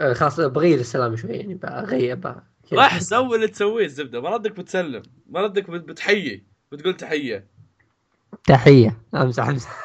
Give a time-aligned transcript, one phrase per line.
[0.00, 2.20] آه، خلاص بغير السلام شوي يعني بغير
[2.72, 4.20] راح سوي اللي تسويه الزبدة.
[4.20, 5.02] ما ردك بتسلم.
[5.26, 6.46] ما ردك بت- بتحيي.
[6.72, 7.46] بتقول تحية.
[8.44, 9.00] تحية.
[9.14, 9.76] أمزح أمزح.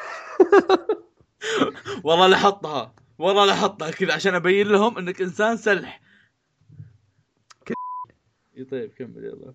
[2.04, 6.00] والله لاحظتها والله لاحظتها كذا عشان أبين لهم إنك إنسان سلح.
[8.70, 9.54] طيب كمل يلا.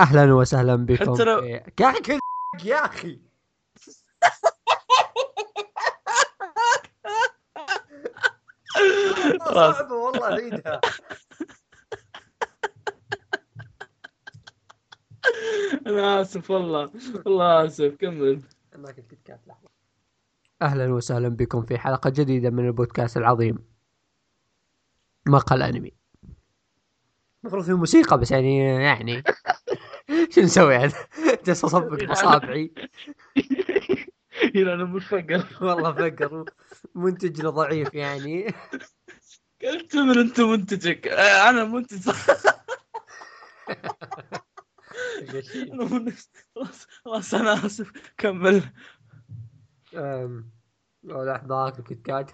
[0.00, 1.14] أهلا وسهلا بكم.
[1.14, 1.48] حتى لو- في-
[1.80, 2.18] يا أخي كل-
[2.64, 3.20] يا أخي
[8.64, 8.65] خلاص
[9.54, 10.80] صعبة والله عيدها
[15.86, 16.90] أنا آسف والله
[17.26, 17.94] والله آسف.
[17.94, 18.40] كمل.
[18.78, 19.68] ناكل كيت كات لحظة.
[20.62, 23.58] أهلا وسهلا بكم في حلقة جديدة من البودكاست العظيم.
[25.26, 25.92] مقهى الأنمي.
[27.44, 29.22] المفروض في موسيقى بس يعني يعني.
[30.30, 30.96] شو نسوي؟ هذا؟
[31.46, 32.88] جالس أصفق باصابعي هنا
[34.62, 36.44] أنا متفقر والله فقر
[36.94, 38.54] منتجنا ضعيف يعني.
[39.64, 41.08] اعتبر أنت منتجك.
[41.08, 42.10] آه، أنا منتج.
[46.54, 47.92] خلاص خلاص أنا آسف.
[48.18, 48.62] كمل.
[51.04, 52.30] لحظة اكل كيت كات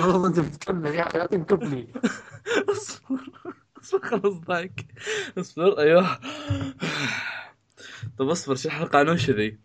[0.00, 1.92] والله أنت بتكمل يا أخي لا تنكبني.
[2.70, 3.32] اصبر
[3.80, 4.72] اصبر خلص ضايق.
[5.38, 6.20] اصبر أيوه.
[8.18, 9.58] طب اصبر شو الحلقة؟ عن وش ذي؟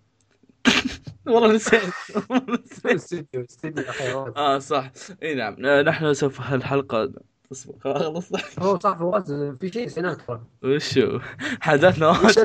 [1.28, 1.82] والله نسيت.
[2.30, 2.60] والله
[2.96, 3.28] نسيت.
[3.36, 4.92] استديو آه صح.
[5.24, 5.66] إي نعم.
[5.66, 7.12] آه، نحن سوف هالحلقة
[7.52, 8.32] اصبر خلاص.
[8.60, 10.18] هو صح فواز في شيء نسيناه
[10.64, 11.20] وشو؟
[11.62, 12.38] حدثنا وش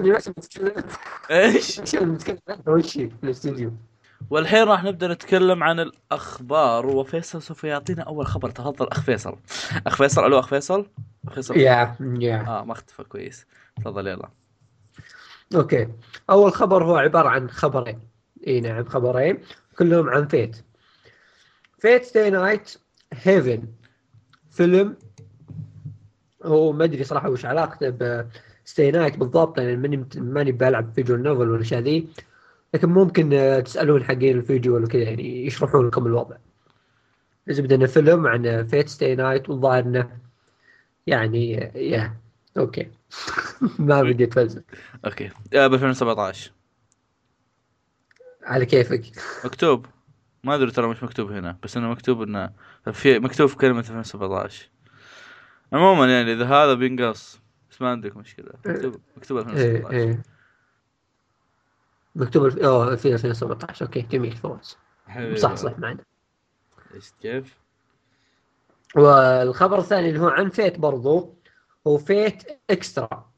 [1.30, 3.72] إيش؟ اللي بتتكلم عنه وش في الاستديو.
[4.30, 6.86] والحين راح نبدأ نتكلم عن الأخبار.
[6.86, 8.50] وفيصل سوف يعطينا أول خبر.
[8.50, 9.36] تفضل أخ فيصل.
[9.86, 10.86] أخ فيصل ألو أخ فيصل؟
[11.28, 11.56] أخ فيصل.
[11.56, 13.46] يا يا آه ما اختفى كويس.
[13.76, 14.28] تفضل يلا.
[15.54, 15.88] okay.
[16.30, 18.00] أول خبر هو عبارة عن خبرين.
[18.46, 19.38] إي نعم خبرين.
[19.78, 20.56] كلهم عن Fate.
[21.78, 22.76] Fate/stay night
[23.12, 23.62] Heaven's
[24.50, 24.96] Feel.
[26.44, 31.22] هو ما أدري صراحة وش علاقته ب stay night بالضبط لأن ماني ماني بلعب visual
[31.22, 32.08] novel ولا الاشياء ذي.
[32.74, 36.36] لكن ممكن آه، تسألون حقين الفيديو ولا كذا يعني يشرحون لكم الوضع.
[37.48, 40.18] الزبده انه فيلم عن Fate/stay night والظاهر إنه
[41.06, 42.14] يعني آه، يا
[42.58, 42.90] okay.
[43.78, 44.62] ما بدي أتفلسف.
[45.04, 45.30] أوكي.
[45.52, 46.52] ب 2017
[48.42, 49.02] على كيفك؟
[49.44, 49.86] مكتوب.
[50.44, 52.52] ما أدري ترى مش مكتوب هنا بس إنه مكتوب إنه
[52.92, 54.68] في مكتوب في كلمة 2017
[55.72, 58.52] عموما يعني إذا هذا بينقص بس ما عندك مشكلة.
[58.66, 60.22] مكتوب مكتوب إيه 2017 إيه
[62.14, 62.58] مكتوب الف...
[62.58, 64.76] أوه في 2017 okay جميل فوز.
[65.34, 66.04] صح صح معنا
[66.94, 67.58] إيش كيف؟
[68.96, 71.37] والخبر الثاني اللي هو عن Fate برضو.
[71.88, 73.30] هو Fate/Extra.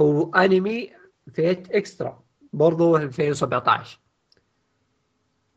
[0.00, 0.90] هو أنمي
[1.32, 2.22] Fate/Extra.
[2.52, 4.00] برضو 2017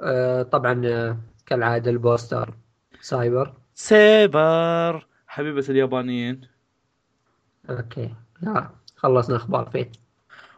[0.01, 2.53] آه طبعا آه، كالعادة ال poster
[3.01, 3.53] Saber.
[3.73, 6.41] Saber حبيبة اليابانيين.
[7.69, 8.15] okay.
[8.41, 9.97] لا خلصنا أخبار Fate.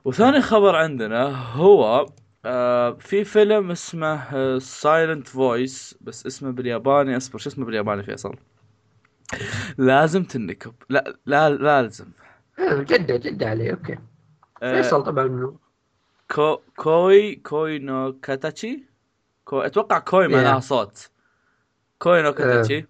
[0.05, 2.05] وثاني خبر عندنا هو
[2.45, 7.17] آه في فيلم اسمه Silent Voice بس اسمه بالياباني.
[7.17, 8.35] أصبر شو اسمه بالياباني فيصل
[9.77, 12.05] لازم تنكب لا لا لازم.
[12.59, 13.97] آه، جدة جدة عليه okay.
[14.63, 15.55] آه فيصل طبعا
[16.31, 18.83] كو كوي كوي نو كاتاتشي
[19.45, 20.63] كو أتوقع كوي معناها Yeah.
[20.63, 21.09] صوت.
[21.99, 22.85] كوي نو كاتاتشي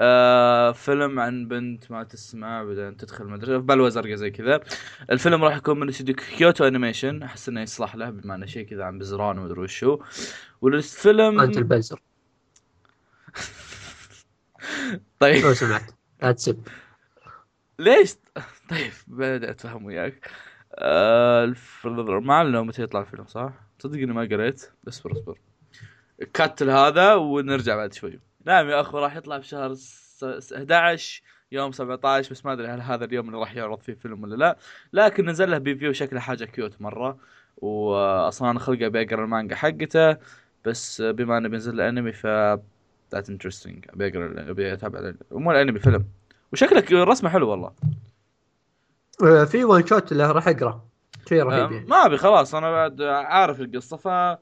[0.00, 0.72] آه.
[0.72, 4.60] فيلم عن بنت ما تسمع بعدين تدخل مدرسة في بلوى زرقاء زي كذا.
[5.10, 7.22] الفيلم راح يكون من استوديو Kyoto Animation.
[7.22, 9.98] أحس إنه يصلح له بما إنه شيء كذا عن بزران ومدري وشو.
[10.62, 12.00] والفيلم أنت البزر
[15.20, 15.44] طيب.
[15.44, 15.90] لو سمعت
[16.22, 16.68] لا تسب
[17.78, 18.14] ليش؟
[18.70, 20.30] طيب بدأت أفهم وياك.
[20.74, 21.86] آه الف...
[21.86, 24.70] ما أعلنوا متى يطلع الفيلم صح؟ تصدق إني ما قريت.
[24.88, 25.38] اصبر اصبر.
[26.34, 28.20] cut هذا ونرجع بعد شوي.
[28.44, 30.24] نعم يا اخو راح يطلع في شهر س...
[30.38, 34.22] س- 11 يوم 17 بس ما أدري هل هذا اليوم اللي راح يعرض فيه فيلم
[34.22, 34.58] ولا لا.
[34.92, 37.18] لكن نزل له PV وشكله حاجة cute مرة.
[37.56, 40.16] واصلا خلقه بيقرأ المانجا حقته
[40.64, 42.26] بس بما إنه بينزل له انمي ف
[43.12, 45.12] that's interesting أبي أقرأ أبي أتابع.
[45.32, 46.04] مو الانمي فيلم
[46.52, 47.72] وشكلك رسمة حلو والله.
[49.22, 50.84] آه، في one shot اللي راح أقرأ.
[51.28, 51.86] شيء آه، رهيب يعني.
[51.86, 54.38] ما أبي خلاص أنا بعد عارف القصة ف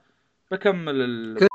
[0.51, 1.47] بكمل ال...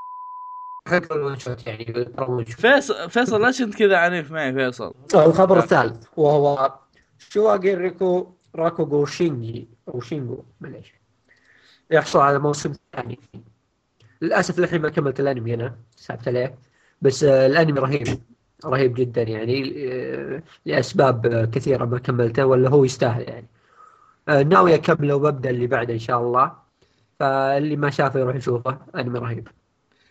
[0.87, 2.05] حق ال one shot يعني.
[2.45, 6.73] فيصل فيصل ليش انت كذا عنيف معي فيصل؟ آه، الخبر الثالث وهو
[7.19, 10.93] شواغي ريكو راكوغو شينجي أو شينجو معليش.
[11.91, 13.19] يحصل على موسم ثاني.
[14.21, 16.55] للأسف للحين ما كملت الأنمي أنا سحبت عليه.
[17.01, 18.07] بس آه، الأنمي رهيب
[18.65, 23.47] رهيب جدا يعني آه، لأسباب كثيرة ما كملته ولا هو يستاهل يعني.
[24.29, 26.51] آه، ناوي أكمله وببدا اللي بعده إن شاء الله
[27.19, 28.77] فاللي ما شافه يروح يشوفه.
[28.95, 29.47] أنمي رهيب.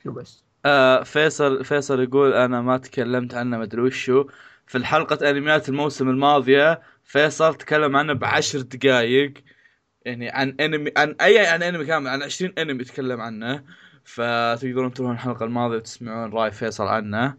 [0.07, 4.25] وبس آه فيصل فيصل يقول أنا ما تكلمت عنه ما أدري وشو.
[4.67, 9.33] في الحلقة أنميات الموسم الماضية فيصل تكلم عنه بعشر دقائق
[10.05, 13.65] يعني عن أنمي عن أي عن أنمي كامل عن 20 أنمي تكلم عنه.
[14.15, 17.35] فتقدرون تروحون الحلقة الماضية وتسمعون رأي فيصل عنه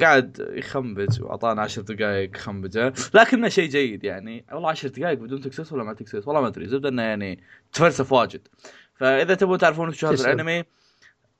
[0.00, 5.72] قاعد يخنبج وأعطانا عشر دقائق خنبجة لكنه شيء جيد يعني والله عشر دقائق بدون تكسس
[5.72, 8.48] ولا ما تكسس والله ما أدري زبدة إنه يعني تفلسف واجد
[8.94, 10.14] فإذا تبون تعرفون وش هذا.
[10.32, 10.64] الأنمي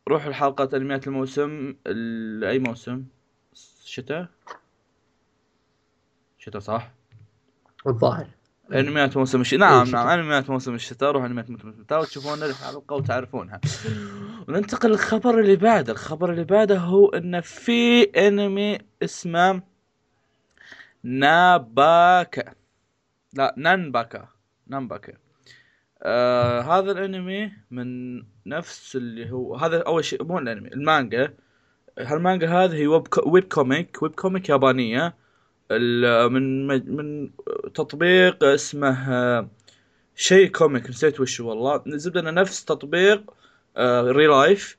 [0.08, 3.04] روحوا لحلقه انميات الموسم ال- أي موسم؟
[3.84, 4.26] شتاء؟
[6.38, 6.90] شتاء صح؟
[7.86, 8.28] الظاهر
[8.72, 9.58] أنميات موسم الشتاء.
[9.58, 9.90] نعم.
[9.90, 13.60] نعم أنميات موسم الشتاء روح أنميات موسم الشتاء وتشوفون الحلقة وتعرفونها.
[14.48, 15.92] وننتقل للخبر اللي بعده.
[15.92, 19.62] الخبر اللي بعده هو إن في أنمي اسمه
[21.02, 22.54] ناباكا.
[23.32, 24.28] لا نانباكا.
[24.66, 25.12] نانباكا.
[26.02, 31.34] آه هذا الأنمي من نفس اللي هو هذا أول شيء مو الأنمي المانجا.
[31.98, 34.02] هالمانجا هذه هي web, co- web comic.
[34.02, 35.14] web comic يابانية.
[35.70, 36.66] من
[36.96, 37.30] من
[37.74, 39.48] تطبيق اسمه آه،
[40.16, 43.30] شيء comic نسيت وش والله الزبده انه نفس تطبيق
[44.10, 44.78] ReLIFE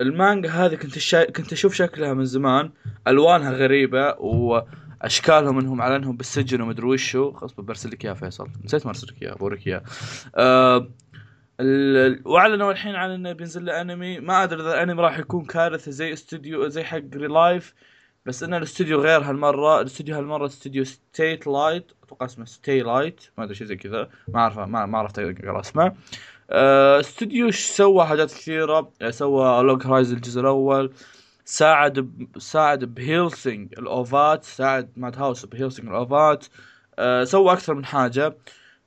[0.00, 1.30] المانجا هذه كنت شا...
[1.30, 2.70] كنت أشوف شكلها من زمان.
[3.08, 8.48] ألوانها غريبة وأشكالهم إنهم على انهم بالسجن ومدري وشو خلاص برسل لك إياها فيصل.
[8.64, 9.82] نسيت ما لك إياها بوريك إياها.
[10.36, 10.88] آه...
[12.24, 14.20] وأعلنوا الحين عن إنه بينزل له أنمي.
[14.20, 17.74] ما أدري إذا الأنمي راح يكون كارثة زي استوديو زي حق ReLIFE
[18.26, 23.66] بس إن الاستوديو غير هالمرة الاستوديو هالمرة استوديو Satelight أتوقع اسمه Satelight ما أدري شيء
[23.66, 25.94] زي كذا ما أعرف ما, عرفت أقرأ اسمه
[26.50, 30.92] آه، استوديو سوى حاجات كثيرة آه، سوى Log Horizon الجزء الأول
[31.44, 32.28] ساعد.
[32.38, 36.46] ساعد بهيلسينج الأوفات ساعد ماد هاوس بهيلسينج الأوفات
[36.98, 38.36] آه، سوى أكثر من حاجة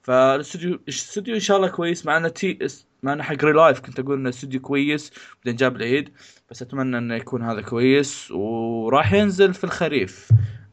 [0.06, 2.06] فالاستوديو الاستوديو إن شاء الله كويس.
[2.06, 2.60] مع إنه تي
[3.04, 6.14] مع إنه حق ReLIFE كنت أقول إنه استوديو كويس بعدين جاب العيد.
[6.52, 10.30] بس أتمنى إنه يكون هذا كويس وراح ينزل في الخريف.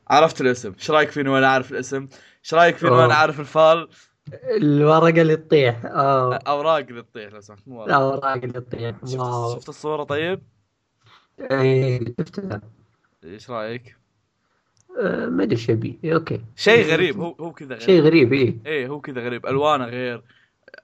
[0.08, 0.72] عرفت الاسم.
[0.72, 2.08] إيش رأيك فيني وأنا عارف الاسم؟
[2.44, 3.14] إيش رأيك فيني وأنا.
[3.14, 3.88] عارف ال fall؟
[4.56, 5.80] الورقة اللي تطيح.
[5.84, 7.88] اوراق اللي تطيح لو سمحت مو ورق.
[7.88, 8.96] الأوراق اللي تطيح.
[9.04, 10.42] شفت, شفت الصورة طيب؟
[11.40, 12.60] إيه شفتها.
[13.24, 13.96] إيش رأيك؟
[15.28, 16.40] ما أدري إيش ابي إيه، okay.
[16.56, 18.56] شيء غريب هو هو كذا غريب شيء غريب إيه.
[18.66, 19.46] إيه هو كذا غريب.
[19.46, 20.22] ألوانه غير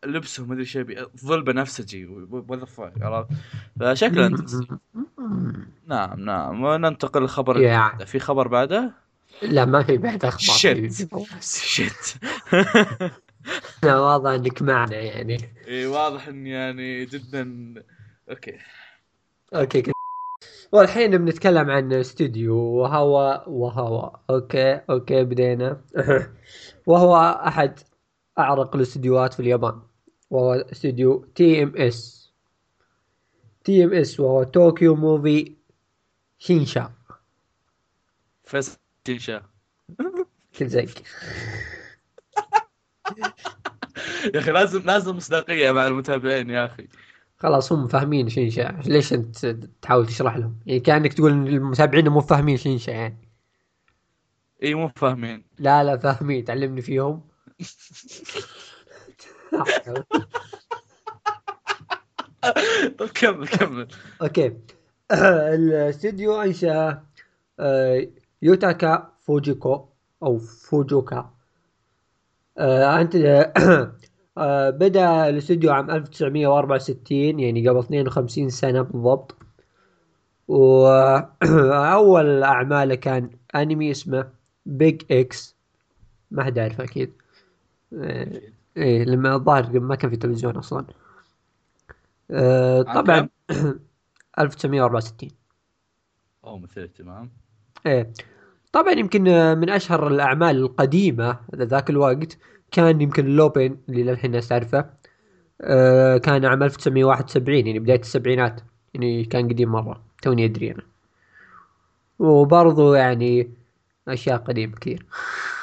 [0.07, 1.07] لبسه ما أدري إيش يبي.
[1.25, 3.29] ظل بنفسجي what the fuck عرفت؟
[3.81, 4.29] فشكله
[5.87, 6.63] نعم نعم.
[6.65, 7.63] وننتقل للخبر.
[7.63, 8.05] بعده.
[8.05, 8.91] في خبر بعده؟
[9.43, 10.57] لا ما في بعد أخبار.
[10.57, 11.09] shit.
[11.41, 12.17] shit
[13.83, 15.39] لا، واضح إنك معنا يعني.
[15.67, 17.75] إيه واضح اني يعني جدا.
[18.31, 18.59] أوكي.
[19.55, 19.93] أوكي
[20.73, 24.17] والحين بنتكلم عن استوديو وهو وهو.
[24.31, 25.81] okay okay بدينا.
[26.87, 27.17] وهو
[27.47, 27.79] أحد
[28.39, 29.83] أعرق الاستديوهات في اليابان.
[30.31, 32.33] وهو استوديو تي إم إس.
[33.65, 35.57] تي إم إس وهو Tokyo Movie
[36.39, 36.93] Shinsha
[38.45, 39.43] فيصل شيشة
[40.59, 41.03] كل زيك
[44.35, 46.89] يا أخي لازم لازم مصداقية مع المتابعين يا أخي.
[47.41, 49.47] خلاص هم فاهمين شينشا ليش أنت
[49.83, 53.29] تحاول تشرح لهم؟ يعني كأنك تقول المتابعين مو فاهمين شينشا يعني.
[54.63, 55.45] إي مو فاهمين.
[55.59, 56.45] لا لا فاهمين.
[56.45, 57.23] تعلمني فيهم.
[62.99, 63.89] طيب كمل كمل.
[64.23, 64.57] okay.
[65.13, 67.03] الاستوديو أنشأ
[67.61, 68.09] آه،
[68.43, 69.89] يوتاكا فوجيكو
[70.23, 71.31] أو فوجوكا.
[72.59, 73.17] آه، أنت
[74.71, 79.37] بدأ الاستوديو عام 1964 يعني قبل 52 سنة بالضبط.
[80.49, 84.31] واول أعماله كان أنمي اسمه
[84.67, 85.57] Big X
[86.31, 87.13] ما حد يعرفه أكيد.
[87.95, 88.41] آه،
[88.77, 90.85] إيه لما الظاهر ما كان في تلفزيون أصلا.
[92.31, 93.29] آه، طبعا
[94.39, 95.31] 1964
[96.45, 97.31] اوه مثل اهتمام.
[97.87, 98.13] إيه.
[98.73, 102.39] طبعا يمكن آه، من أشهر الأعمال القديمة ذاك الوقت.
[102.71, 104.91] كان يمكن لوبين اللي للحين الناس تعرفه
[105.61, 108.61] آه، كان عام 1971 يعني بداية السبعينات
[108.95, 110.83] يعني كان قديم مرة توني أدري أنا.
[112.19, 113.51] وبرضو يعني
[114.09, 115.07] أشياء قديمة كثير.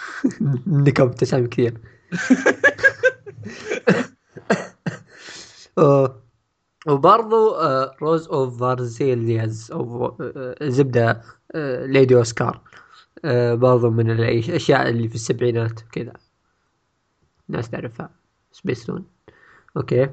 [0.67, 1.77] نكب تسامي كثير.
[5.77, 6.21] آه،
[6.87, 11.21] وبرضو آه، Rose of Versailles أو آه، زبدة
[11.55, 12.61] آه، Lady Oscar
[13.25, 16.13] آه، برضو من الأشياء اللي في السبعينات كذا.
[17.49, 18.09] الناس تعرفها.
[18.51, 19.05] سبيستون
[19.77, 20.09] okay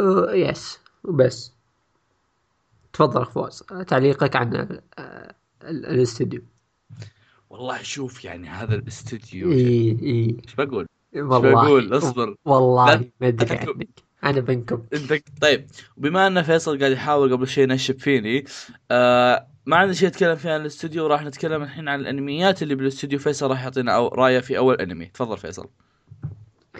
[0.00, 1.52] آه، yes وبس.
[2.92, 3.62] تفضل أخ فواز.
[3.86, 4.82] تعليقك عن ال-
[5.62, 6.42] ال- الاستوديو.
[7.50, 10.36] والله شوف يعني هذا الاستديو إي إي.
[10.46, 11.52] إيش بقول؟ والله.
[11.64, 12.36] بقول؟ اصبر.
[12.44, 13.56] والله ما أدري.
[13.58, 13.86] عنك.
[14.24, 14.86] أنا بنكب.
[14.94, 15.66] إنت طيب.
[15.96, 18.44] بما أن فيصل قاعد يحاول قبل شيء ينشب فيني
[18.90, 23.18] آه ما عندنا شيء نتكلم فيه عن الاستوديو راح نتكلم الحين عن الأنميات اللي بالاستوديو
[23.18, 25.06] فيصل راح يعطينا أو رأيه في أول أنمي.
[25.06, 25.68] تفضل فيصل.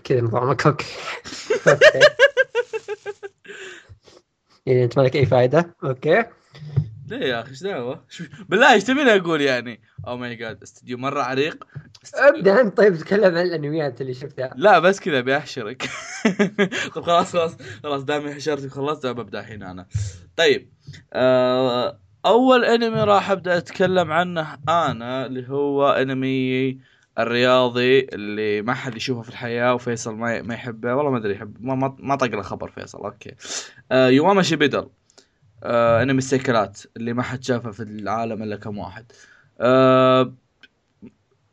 [0.04, 0.86] كذا نظامك okay.
[4.66, 6.24] يعني أنت مالك أي فائده okay.
[7.06, 8.04] ليه يا أخي إيش دعوة؟
[8.48, 11.64] بالله إيش تبيني أقول يعني؟ oh my god استوديو مرة عريق.
[12.14, 12.60] ابدا.
[12.60, 14.54] انت طيب تكلم عن الأنميات اللي شفتها.
[14.56, 15.88] لا بس كذا بيحشرك.
[16.94, 17.56] طب خلاص خلاص.
[17.82, 19.86] خلاص دامي حشرتك خلصت ببدا الحين أنا.
[20.36, 20.72] طيب
[21.12, 26.78] آه أول أنمي راح أبدأ أتكلم عنه أنا اللي هو أنمي
[27.18, 30.94] الرياضي اللي ما حد يشوفه في الحياة وفيصل ما ما يحبه.
[30.94, 33.34] والله ما أدري يحب ما ما, طق له خبر فيصل okay.
[33.92, 34.88] آه يواما شيبيدل
[35.62, 39.12] آه أنمي السيكلات اللي ما حد شافه في العالم إلا كم واحد.
[39.60, 40.32] آه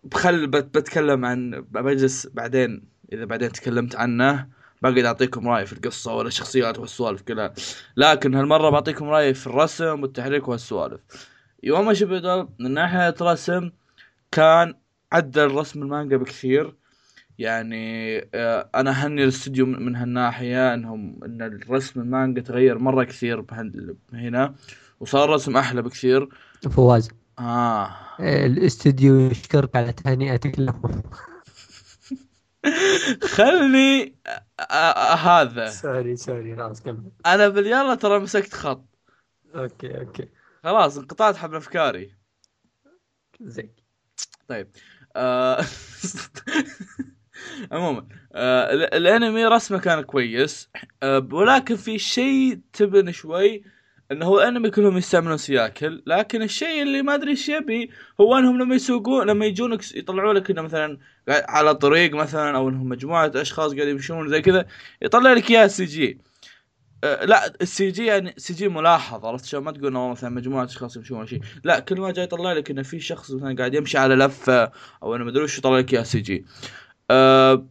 [0.03, 4.47] بخل بت- بتكلم عن بجلس بعدين إذا بعدين تكلمت عنه.
[4.91, 7.53] بقعد أعطيكم رايي في القصة ولا الشخصيات والسوالف كلها.
[7.97, 11.01] لكن هالمرة بعطيكم رايي في الرسم والتحريك والسوالف
[11.63, 13.71] يوم شبدل من ناحية رسم
[14.31, 14.73] كان
[15.11, 16.75] عدل رسم المانجا بكثير.
[17.39, 23.45] يعني آه، أنا أهني الاستوديو من هالناحية انهم إن الرسم المانجا تغير مرة كثير
[24.13, 24.55] هنا.
[24.99, 26.29] وصار رسم أحلى بكثير.
[26.71, 27.09] فواز.
[27.39, 27.89] آه.
[28.19, 31.03] الاستوديو يشكرك على تهنئتك لهم
[33.23, 35.69] خلني آه، آه، هذا.
[35.69, 37.11] sorry sorry خلاص كمل.
[37.25, 38.85] أنا باليلا ترى مسكت خط.
[39.55, 40.29] okay okay.
[40.63, 42.15] خلاص انقطعت حبل أفكاري.
[43.41, 43.75] زين.
[44.47, 44.71] طيب.
[45.15, 45.61] آه...
[47.71, 48.07] عموما.
[48.35, 50.69] ال- الأنمي رسمه كان كويس.
[51.31, 53.63] ولكن في شيء تبن شوي.
[54.11, 57.91] انه هو الانمي كلهم يستعملون سياكل لكن الشيء اللي ما أدري إيش يبي
[58.21, 60.97] هو أنهم لما يسوقون لما يجونك يطلعوا لك إنه مثلا
[61.29, 64.65] قاعد على طريق مثلا أو إنهم مجموعة أشخاص قاعدين يمشون زي كذا
[65.01, 66.19] يطلع لك اياها CG.
[67.03, 70.65] آه، لا السي جي يعني سي جي ملاحظ عرفت شلون؟ ما تقول إنه مثلا مجموعة
[70.65, 71.41] أشخاص يمشون ولا شيء.
[71.63, 74.71] لا كل ما جاي يطلع لك إنه في شخص مثلا قاعد يمشي على لفة
[75.03, 76.45] أو أنا ما أدري وش يطلع لك اياها CG.
[77.11, 77.67] أه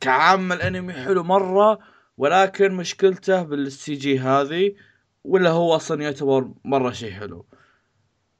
[0.00, 1.78] كعام الأنمي حلو مرة
[2.16, 4.74] ولكن مشكلته بال CG هذه
[5.28, 7.46] ولا هو أصلا يعتبر مرة شيء حلو.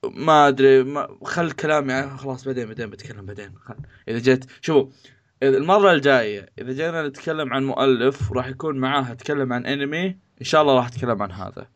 [0.05, 3.55] ما أدري ما خل كلامي عنه خلاص بعدين بعدين بتكلم بعدين.
[3.59, 3.75] خل.
[4.09, 9.53] إذا جيت شوفوا إذا- المرة الجاية إذا جينا نتكلم عن مؤلف وراح يكون معاه أتكلم
[9.53, 10.07] عن أنمي
[10.41, 11.69] إن شاء الله راح أتكلم عن هذا.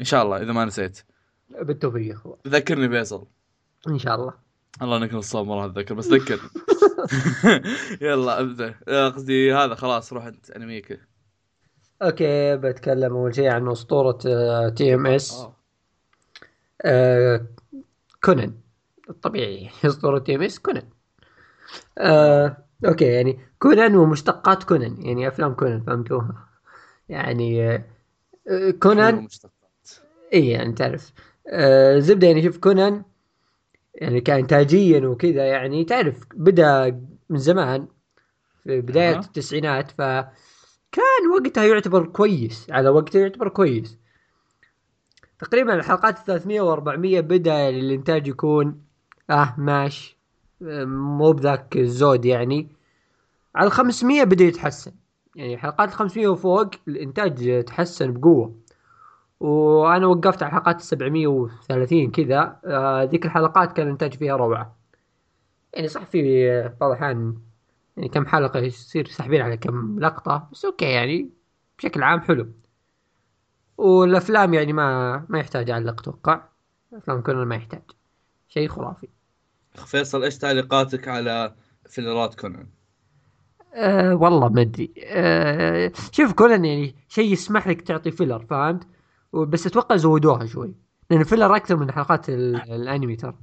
[0.00, 1.00] إن شاء الله إذا ما نسيت.
[1.62, 2.36] بالتوفيق يا أخوان.
[2.48, 3.26] ذكرني فيصل
[3.88, 4.34] إن شاء الله.
[4.82, 6.40] الله انك نصاب ما راح اتذكر بس ذكر.
[8.00, 8.74] يلا أبدأ.
[8.88, 11.00] آه، قصدي هذا خلاص روح أنت أنميك.
[12.02, 14.18] okay بتكلم أول شيء عن أسطورة
[14.68, 15.46] TMS
[16.84, 17.46] آه.
[18.24, 18.54] كونان
[19.10, 20.88] الطبيعي أسطورة TMS كونان.
[21.98, 26.48] آه، okay يعني كونان ومشتقات كونان يعني أفلام كونان فهمتوها
[27.08, 27.84] يعني آه،
[28.48, 29.28] آه، كونان
[30.34, 31.12] إي يعني تعرف.
[31.48, 33.02] آه زبدة يعني شوف كونان
[33.94, 37.88] يعني كانتاجيا وكذا يعني تعرف بدأ من زمان
[38.64, 39.20] في بداية أها.
[39.20, 39.92] التسعينات
[40.92, 43.98] فكان وقتها يعتبر كويس على وقته يعتبر كويس.
[45.38, 48.82] تقريبا الحلقات 300 و400 بدأ الإنتاج يكون
[49.30, 50.18] آه ماشي
[50.62, 52.68] آه، مو بذاك الزود يعني.
[53.54, 54.92] على ال 500 بدأ يتحسن.
[55.36, 58.54] يعني حلقات ال 500 وفوق الإنتاج تحسن بقوة.
[59.40, 64.76] وأنا وقفت على حلقات 730 كذا آه، ذيك الحلقات كان الإنتاج فيها روعة.
[65.74, 66.48] يعني صح في
[66.80, 67.36] بعض الأحيان
[67.96, 71.30] يعني كم حلقة يصير ساحبين على كم لقطة بس أوكي يعني
[71.78, 72.48] بشكل عام حلو.
[73.78, 76.42] والأفلام يعني ما ما يحتاج اعلق أتوقع.
[76.92, 77.82] أفلام كونان ما يحتاج.
[78.48, 79.08] شيء خرافي.
[79.86, 81.54] فيصل إيش تعليقاتك على
[81.88, 82.66] filler ات كونان؟
[83.74, 84.94] أه والله ما أدري.
[84.98, 88.86] أه شوف كونان يعني شيء يسمح لك تعطي filler فهمت؟
[89.32, 90.74] بس أتوقع زودوها شوي.
[91.10, 93.34] لأن filler أكثر من حلقات ال- الأنمي ترى.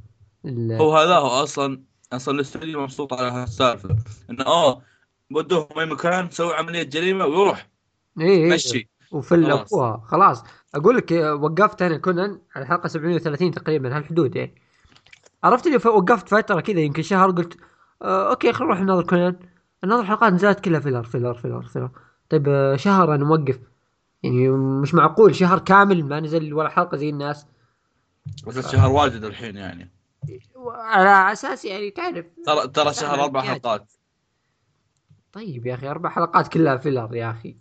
[0.45, 1.81] هو هذا هو أصلا
[2.13, 3.95] أصلا الاستوديو مبسوط على هالسالفة.
[4.29, 4.81] إنه آه
[5.31, 7.69] ودوهم اي مكان سووا عملية جريمة ويروح.
[8.19, 8.53] إيه إيه.
[8.53, 8.89] مشي.
[9.13, 9.67] ال-
[10.03, 10.43] خلاص.
[10.75, 14.55] أقول لك وقفت أنا كونان على الحلقة 730 تقريبا هالحدود يعني.
[15.43, 17.57] عرفت اللي وقفت فترة كذا يمكن شهر قلت
[18.01, 19.39] آه okay خلينا نروح نناظر كونان.
[19.83, 21.89] نناظر حلقات نزلت كلها filler filler filler filler.
[22.29, 23.59] طيب آه شهر أنا موقف.
[24.23, 27.45] يعني مش معقول شهر كامل ما نزل ولا حلقة زي الناس.
[28.47, 29.96] بس الشهر واجد الحين يعني.
[30.65, 33.41] على أساس يعني تعرف ترى ترى شهر أربع.
[33.41, 33.91] حلقات.
[35.31, 37.57] طيب يا أخي أربع حلقات كلها filler يا أخي.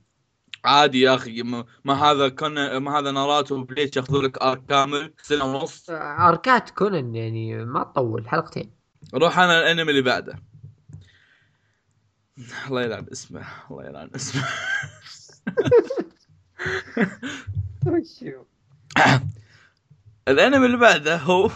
[0.64, 1.42] عادي يا أخي
[1.84, 5.90] ما هذا كون ما هذا ناروتو وبليتش ياخذوا لك arc كامل سنة ونص.
[5.90, 8.70] آه، arc ات كونان يعني ما تطول حلقتين.
[9.14, 10.42] روح أنا الأنمي اللي بعده.
[12.68, 14.44] الله يلعن اسمه الله يلعن اسمه.
[17.86, 18.44] وشو
[20.28, 21.50] الأنمي اللي بعده هو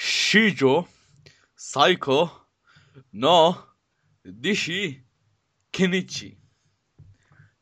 [0.00, 0.84] 史上
[1.56, 2.28] 最強
[3.14, 3.54] の
[4.24, 5.04] 弟子
[5.72, 6.38] ケンイチ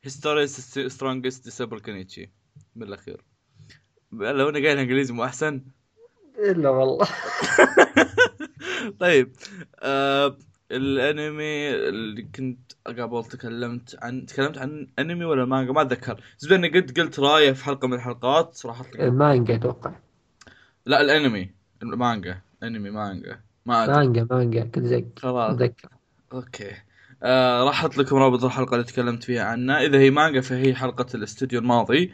[0.02, 2.30] History's Strongest Disciple Kenichi
[2.76, 3.24] من الأخير.
[4.12, 5.64] لو أنا قايل انجليزي مو أحسن؟
[6.38, 7.08] إلا والله.
[9.00, 9.36] طيب
[9.80, 10.38] آه
[10.70, 16.20] الأنمي اللي كنت قبل تكلمت عن تكلمت عن أنمي ولا مانجا؟ ما أتذكر.
[16.38, 20.00] زين قد قلت رايه في حلقة من الحلقات راح المانجا أتوقع.
[20.86, 21.55] لا الأنمي.
[21.82, 23.40] المانجا أنمي مانجا.
[23.66, 23.96] ما أدري.
[23.96, 25.54] مانجا مانجا كنت زي خلاص.
[25.54, 25.88] اتذكر
[26.32, 26.72] okay.
[27.22, 29.80] آه راح أحط لكم رابط الحلقة اللي تكلمت فيها عنها.
[29.80, 32.12] إذا هي مانجا فهي حلقة الاستوديو الماضي.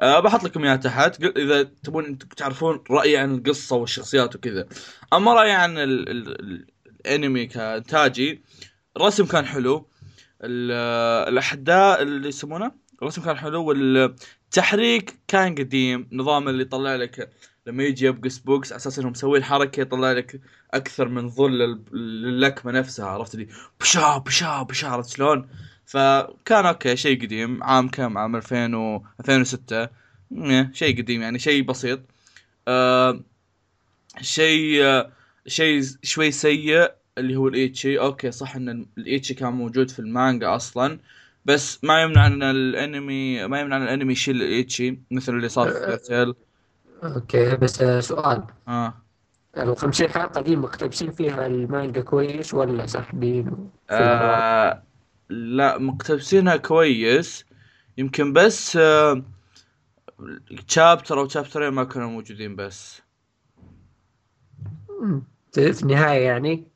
[0.00, 1.22] آه بحط لكم إياها تحت.
[1.24, 4.66] إذا تبون تعرفون رأيي عن القصة والشخصيات وكذا.
[5.12, 6.66] أما رأيي عن ال ال ال
[7.00, 8.42] الأنمي كانتاجي
[8.96, 9.86] الرسم كان حلو.
[10.42, 13.64] ال- الاحداث اللي يسمونه؟ الرسم كان حلو.
[13.64, 16.08] والتحريك كان قديم.
[16.12, 17.30] نظام اللي يطلع لك
[17.66, 20.40] لما يجي يبقس بوكس على أساس انهم مسوين حركه يطلع لك
[20.74, 23.48] أكثر من ظل لل- للكمه نفسها عرفت لي
[23.80, 25.48] بشا بشا بشا عرفت شلون؟
[25.86, 29.88] فكان okay شيء قديم عام كم؟ عام 2000 و 2006
[30.30, 32.00] مم، شيء قديم يعني شيء بسيط.
[32.68, 33.20] آه
[34.20, 35.12] شيء آه
[35.46, 37.98] شيء شوي سيء اللي هو ال ecchi.
[37.98, 40.98] okay صح إن ال ecchi كان موجود في المانجا أصلا
[41.44, 45.68] بس ما يمنع إن الأنمي ما يمنع إن الأنمي يشيل ال ecchi مثل اللي صار
[45.70, 46.34] في Fairy Tail
[47.02, 48.42] okay بس سؤال.
[48.68, 48.94] آه.
[49.56, 54.82] ال 50 حلقة دي مقتبسين فيها المانجا كويس ولا ساحبين آه
[55.28, 57.44] لا مقتبسينها كويس.
[57.98, 59.22] يمكن بس آه
[60.66, 63.02] شابتر أو شابترين ما كانوا موجودين بس.
[65.52, 66.69] في النهاية يعني؟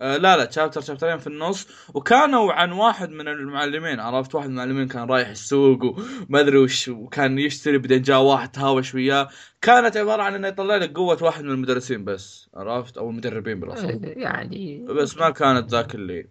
[0.00, 1.66] آه لا لا شابتر شابترين في النص.
[1.94, 6.88] وكانوا عن واحد من المعلمين عرفت؟ واحد من المعلمين كان رايح السوق وما أدري وش
[6.88, 9.28] وكان يشتري بعدين جاء واحد تهاوش وياه.
[9.60, 14.00] كانت عبارة عن إنه يطلع لك قوة واحد من المدرسين بس عرفت؟ أو المدربين بالأصل.
[14.26, 16.26] يعني بس ما كانت ذاك اللي.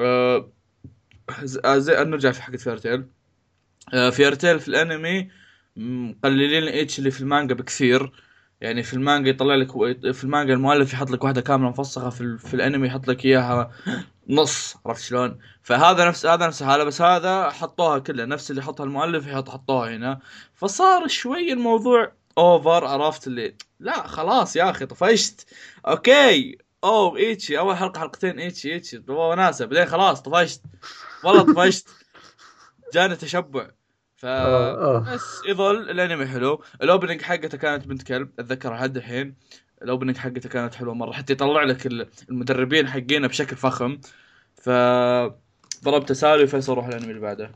[0.00, 0.52] آه
[1.64, 3.04] آه، زي نرجع في حق Fairy Tail
[3.94, 5.30] آه Fairy Tail في الأنمي
[5.76, 8.12] مقللين ال ecchi اللي في المانجا بكثير.
[8.62, 9.72] يعني في المانجا يطلع لك
[10.12, 13.70] في المانجا المؤلف يحط لك واحدة كاملة مفصخه في, ال- في الانمي يحط لك إياها
[14.28, 18.84] نص عرفت شلون؟ فهذا نفس هذا نفس الحالة بس هذا حطوها كلها نفس اللي حطها
[18.84, 20.20] المؤلف يحط حطوها هنا.
[20.54, 25.46] فصار شوي الموضوع over عرفت اللي؟ لا خلاص يا أخي طفشت.
[25.88, 26.58] okay.
[26.84, 29.02] أوه ecchi أول حلقة حلقتين ecchi ecchi.
[29.08, 30.62] وناسه بعدين خلاص طفشت.
[31.24, 31.88] والله طفشت.
[32.94, 33.70] جاني تشبع.
[34.22, 35.14] ف آه، آه.
[35.14, 36.62] بس يظل الانمي حلو.
[36.82, 39.34] ال opening حقته كانت بنت كلب أتذكرها لحد الحين.
[39.82, 43.98] ال opening حقته كانت حلوة مرة حتى يطلع لك ال- المدربين حقينه بشكل فخم.
[44.54, 44.70] ف
[45.84, 47.50] ضربت تسالي فيصل روح الانمي اللي بعده.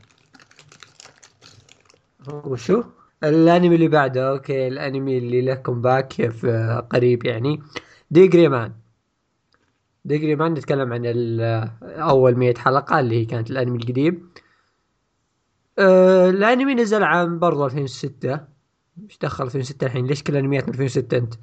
[2.27, 2.83] وشو؟
[3.23, 7.61] الانمي اللي بعده okay الانمي اللي لكم باك في قريب يعني.
[8.11, 8.73] D.Gray-man
[10.05, 11.05] D.Gray-man نتكلم عن
[11.83, 14.29] أول 100 حلقة اللي هي كانت الانمي القديم.
[15.79, 18.39] آه الأنمي نزل عام برضه 2006
[19.03, 21.33] إيش دخل 2006 الحين؟ ليش كل الانميات من 2006 أنت؟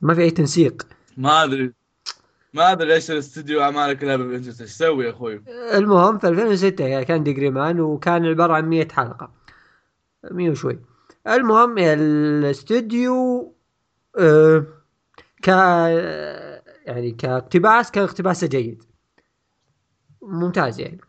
[0.00, 0.86] ما في أي تنسيق.
[1.16, 1.72] ما أدري.
[2.54, 5.42] ما أدري ليش الاستوديو أعمالك كلها بالانجليزي إيش تسوي يا أخوي؟
[5.74, 9.32] المهم في 2006 يعني كان D.Gray-man وكان عبارة عن 100 حلقة.
[10.30, 10.80] 100 وشوي.
[11.28, 13.54] المهم الأستوديو
[14.18, 14.66] آه
[15.42, 15.48] ك
[16.86, 18.82] يعني كاقتباس كان اقتباسه جيد.
[20.22, 21.00] ممتاز يعني.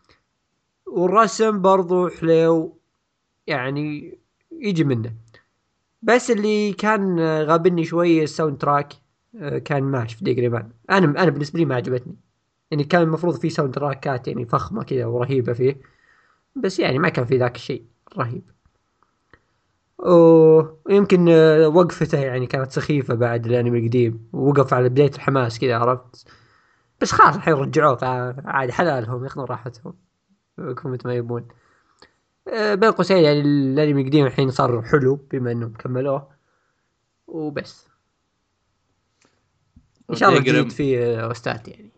[0.95, 2.79] والرسم برضو حلو
[3.47, 4.17] يعني
[4.51, 5.13] يجي منه.
[6.01, 8.93] بس اللي كان غابني شوي ال soundtrack
[9.39, 10.69] آه، كان ماشي في مان.
[10.89, 12.15] أنا أنا بالنسبة لي ما عجبتني.
[12.71, 15.81] يعني كان المفروض في soundtrack ات يعني فخمة كذا ورهيبة فيه
[16.55, 17.85] بس يعني ما كان في ذاك الشيء
[18.17, 18.43] رهيب.
[19.97, 26.27] ويمكن آه، وقفته يعني كانت سخيفة بعد الأنمي القديم ووقف على بداية الحماس كذا عرفت؟
[27.01, 29.93] بس خلاص الحين رجعوه فعاد حلالهم ياخذون راحتهم.
[30.57, 31.47] مثل ما يبون
[32.47, 36.29] آه، بين قوسين يعني الانمي القديم الحين صار حلو بما انهم كملوه.
[37.27, 37.87] وبس.
[40.09, 41.91] إن شاء الله جديد فيه آه، أوستات يعني.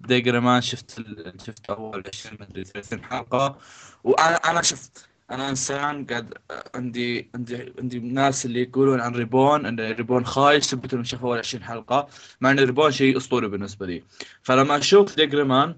[0.00, 1.32] D.Gray-man شفت ال...
[1.46, 3.58] شفت أول 20 مدري 30 حلقة.
[4.04, 6.34] وأنا أنا شفت أنا إنسان قاعد
[6.74, 11.38] عندي عندي عندي ناس اللي يقولون عن ريبون إن ريبون خايس ثبت إنه شاف أول
[11.38, 12.08] 20 حلقة.
[12.40, 14.02] مع إن ريبون شيء أسطوري بالنسبة لي.
[14.42, 15.76] فلما أشوف D.Gray-man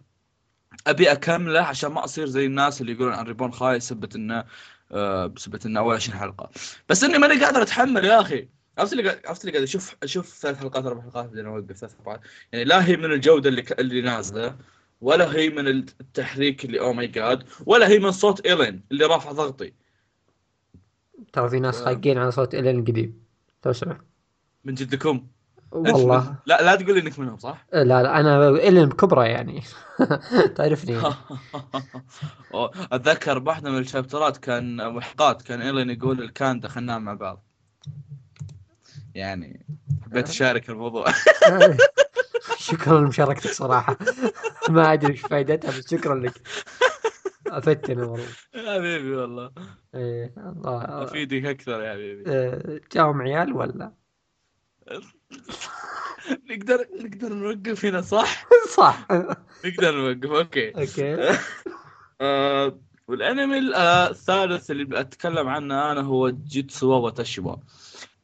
[0.87, 4.45] أبي اكمله عشان ما أصير زي الناس اللي يقولون عن ريبون خايس ثبت إنه
[4.93, 6.51] آه ثبت إنه أول 20 حلقة.
[6.89, 8.49] بس إني ماني قادر أتحمل يا أخي.
[8.79, 11.95] عرفت اللي قاعد عرفت اللي قاعد أشوف أشوف ثلاث حلقات أربع حلقات بعدين أوقف ثلاث
[11.99, 12.21] حلقات.
[12.53, 13.81] يعني لا هي من الجودة اللي ك...
[13.81, 14.57] اللي نازلة
[15.01, 19.33] ولا هي من التحريك اللي oh my God ولا هي من صوت إيلين اللي رافع
[19.33, 19.73] ضغطي.
[21.33, 23.25] ترى في ناس خاقين على صوت إلين القديم.
[23.67, 24.01] لو سمحت
[24.65, 25.27] من جدكم.
[25.73, 29.63] والله لا لا تقول إنك منهم صح؟ لا لا أنا إلين بكبرى يعني.
[30.57, 31.03] تعرفني.
[32.93, 37.45] أتذكر بواحده من ال chapter ات كان محقات كان إيلين يقول لكاندا خلنا مع بعض.
[39.15, 39.67] يعني
[40.05, 41.07] حبيت أشارك الموضوع.
[42.59, 43.97] شكرا لمشاركتك صراحة.
[44.69, 46.43] ما أدري إيش فائدتها بس شكرا لك.
[47.47, 48.27] افدتنا والله.
[48.55, 49.51] حبيبي والله.
[49.95, 51.05] إيه الله.
[51.05, 52.25] أفيدك أكثر يا حبيبي.
[52.27, 53.93] آه، جاهم عيال ولا؟
[56.51, 59.07] نقدر نقدر نوقف هنا صح؟ صح.
[59.65, 60.71] نقدر نوقف okay.
[60.71, 61.39] okay.
[62.21, 67.57] آه والأنمي ال- آه، الثالث اللي بتكلم عنه أنا هو Jitsu wa Watashi wa.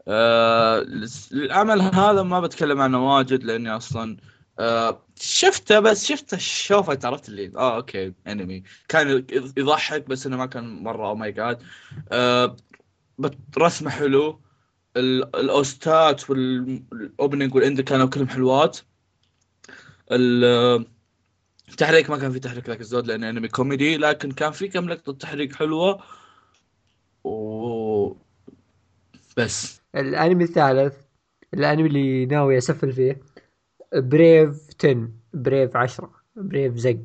[0.09, 4.17] آه لس- العمل هذا ما بتكلم عنه واجد لأني أصلا
[4.59, 8.63] آه شفته بس شفته شوفه عرفت اللي آه okay أنمي.
[8.89, 9.25] كان
[9.57, 11.63] يضحك بس إنه ما كان مرة oh my God
[12.13, 12.57] آه
[13.59, 14.41] رسمه حلو.
[14.97, 18.79] الاوستات والأوبننج والاند كانوا كلهم حلوات.
[20.13, 20.87] ال-
[21.69, 25.13] التحريك ما كان في تحريك ذاك الزود لأنه أنمي كوميدي لكن كان في كم لقطة
[25.13, 26.03] تحريك حلوة.
[27.25, 28.13] و
[29.37, 29.81] بس.
[29.95, 30.95] الأنمي الثالث
[31.55, 33.21] الأنمي اللي ناوي أسفل فيه
[33.95, 37.05] Brave 10 Brave 10 Brave زق.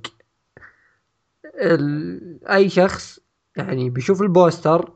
[1.46, 2.48] ال...
[2.48, 3.20] أي شخص
[3.58, 4.94] يعني بيشوف ال poster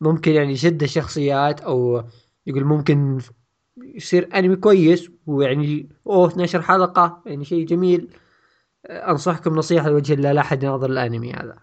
[0.00, 2.04] ممكن يعني يشد الشخصيات أو
[2.46, 3.18] يقول ممكن
[3.76, 8.08] يصير أنمي كويس ويعني أوه 12 حلقة يعني شيء جميل.
[8.86, 11.56] أنصحكم نصيحة لوجه الله لا أحد يناظر الأنمي هذا.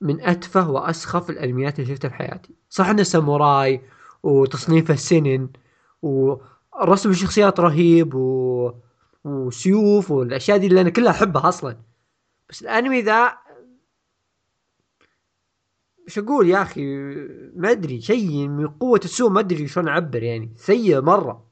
[0.00, 2.54] من أتفه وأسخف الأنميات اللي شفتها في حياتي.
[2.70, 3.80] صح إنه ساموراي
[4.22, 5.48] وتصنيفه سنن
[6.02, 8.72] ورسم الشخصيات رهيب و...
[9.24, 11.76] وسيوف والأشياء دي اللي أنا كلها أحبها أصلا.
[12.50, 13.32] بس الأنمي ذا
[16.10, 16.82] إيش أقول يا أخي
[17.56, 21.50] ما أدري شيء من قوة السوء ما أدري شلون أعبر يعني سيء مرة.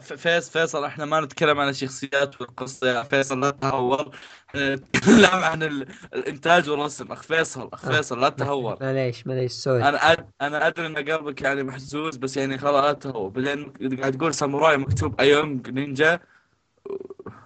[0.00, 4.16] ف- فيص فيصل إحنا ما نتكلم عن الشخصيات والقصة يا فيصل لا تهور.
[4.56, 7.12] نتكلم عن ال- الإنتاج والرسم.
[7.12, 8.76] أخ فيصل أخ فيصل لا تهور.
[8.80, 9.88] معليش معليش sorry.
[9.88, 10.16] أنا.
[10.40, 13.28] أنا أدري إن قلبك يعني محزوز بس يعني خلاص لا تهور.
[13.28, 16.20] بعدين قاعد تقول ساموراي مكتوب أيونج نينجا.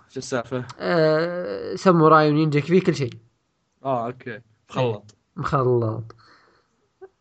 [0.09, 3.12] شو السالفة؟ آه ساموراي ونينجا فيه كل شيء.
[3.85, 4.40] آه okay.
[4.70, 5.14] مخلط.
[5.37, 5.85] مخلط.
[5.85, 6.23] آه،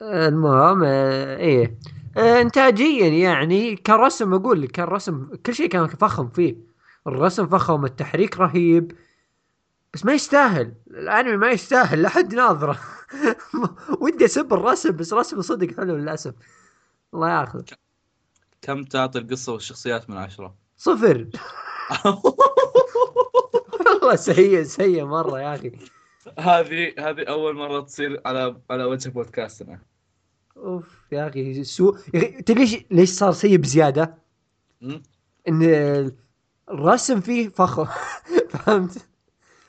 [0.03, 1.77] المهم آه إيه.
[2.17, 6.57] آه انتاجيا يعني كرسم أقول لك كرسم كل شيء كان فخم فيه.
[7.07, 8.91] الرسم فخم التحريك رهيب.
[9.93, 10.73] بس ما يستاهل.
[10.87, 12.79] الأنمي ما يستاهل لا حد ناظرة.
[14.01, 16.33] ودي أسب الرسم بس رسم صدق حلو للأسف.
[17.13, 17.63] الله ياخذ
[18.61, 21.27] كم تعطي القصة والشخصيات من عشرة؟ صفر.
[23.85, 25.71] والله سيء سيء مرة يا أخي.
[26.39, 29.92] هذه هذه أول مرة تصير على على وجه بودكاستنا.
[30.57, 34.17] أوف يا أخي سوء يا أخي تدري ليش ليش صار سيء بزيادة؟
[35.47, 35.63] إن
[36.69, 37.85] الرسم فيه فخم
[38.51, 39.07] فهمت؟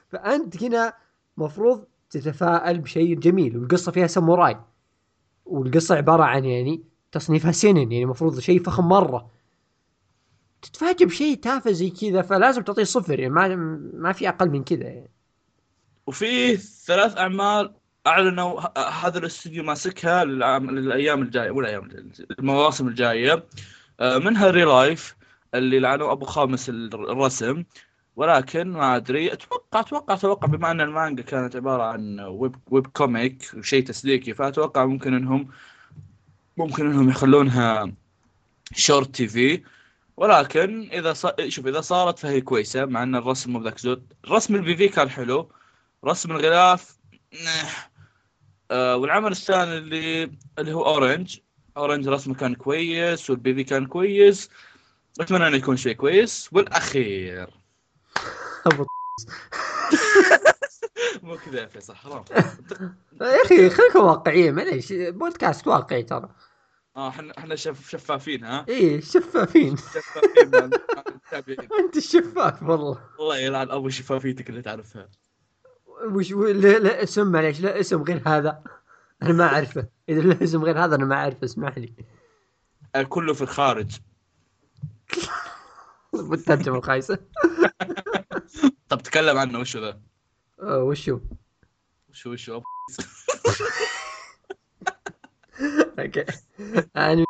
[0.09, 0.93] فأنت هنا
[1.37, 4.57] مفروض تتفائل بشيء جميل والقصة فيها ساموراي.
[5.47, 9.31] والقصة عبارة عن يعني تصنيفها سنن يعني المفروض شيء فخم مرة.
[10.63, 13.57] تتفاجئ بشيء تافه زي كذا فلازم تعطيه صفر يعني ما
[13.95, 15.11] ما في أقل من كذا يعني.
[16.07, 17.75] وفي ثلاث أعمال
[18.07, 21.89] أعلنوا هذا الاستوديو ماسكها للأيام الجاية مو الأيام
[22.39, 23.45] المواسم الجاية.
[24.01, 25.17] آه، منها ReLIFE
[25.55, 27.65] اللي لعنوا أبو خامس ال- الرسم.
[28.17, 33.51] ولكن ما أدري أتوقع أتوقع أتوقع بما أن المانجا كانت عبارة عن web web comic
[33.57, 35.49] وشيء تسليكي فأتوقع ممكن انهم
[36.57, 37.93] ممكن إنهم يخلونها
[38.75, 39.63] short TV.
[40.17, 41.27] ولكن إذا ص...
[41.49, 45.11] شوف إذا صارت فهي كويسة مع أن الرسم مو بذاك زود رسم ال PV كان
[45.11, 45.51] حلو.
[46.05, 46.97] رسم الغلاف
[47.45, 47.94] نح.
[48.75, 51.39] آه والعمل الثاني اللي اللي هو Orange
[51.77, 54.51] Orange رسمه كان كويس وال PV كان كويس.
[55.21, 56.49] أتمنى إنه يكون شيء كويس.
[56.53, 57.51] والأخير.
[61.23, 64.93] مو كذا يا فيصل حرام يا أخي خليكم واقعيين معليش.
[64.93, 66.29] بودكاست واقعي ترى.
[66.97, 69.77] آه إحنا إحنا شف شفافين ها؟ إيه شفافين.
[69.77, 70.55] شفافين
[71.81, 73.01] أنت الشفاف والله.
[73.21, 75.09] الله يلعن ابو شفافيتك اللي تعرفها.
[76.05, 78.63] وش لا, لا اسم معليش لا اسم غير هذا.
[79.23, 79.87] أنا ما أعرفه.
[80.09, 81.95] إذا له اسم غير هذا أنا ما أعرفه اسمح لي.
[83.09, 83.97] كله في الخارج.
[86.13, 87.19] بالترجمه الخايسه
[88.89, 90.01] طب تكلم عنه وشو ذا؟
[90.63, 91.21] آه، وشو؟
[92.11, 92.61] وشو وشو؟
[95.99, 96.25] okay.
[96.97, 97.25] أنا